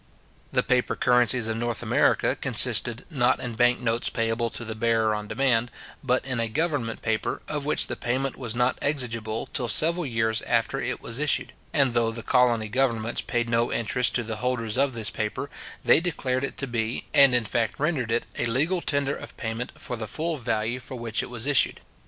[0.51, 5.13] The paper currencies of North America consisted, not in bank notes payable to the bearer
[5.13, 5.69] on demand,
[6.03, 10.41] but in a government paper, of which the payment was not exigible till several years
[10.47, 14.75] after it was issued; and though the colony governments paid no interest to the holders
[14.75, 15.51] of this paper,
[15.83, 19.71] they declared it to be, and in fact rendered it, a legal tender of payment
[19.79, 21.79] for the full value for which it was issued.